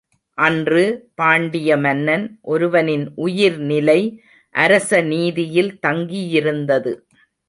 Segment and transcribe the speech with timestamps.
[0.37, 0.83] அன்று,
[1.15, 3.97] பாண்டிய மன்னன் ஒருவனின் உயிர்நிலை
[4.55, 6.93] அரச நீதியில் தங்கியிருந்தது.